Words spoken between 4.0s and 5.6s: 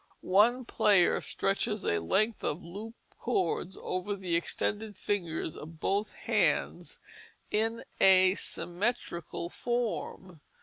the extended fingers